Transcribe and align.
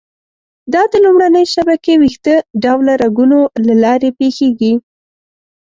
دا 0.73 0.81
د 0.91 0.93
لومړنۍ 1.05 1.45
شبکې 1.53 1.93
ویښته 2.01 2.35
ډوله 2.63 2.93
رګونو 3.03 3.39
له 3.67 3.73
لارې 3.83 4.09
پېښېږي. 4.19 4.73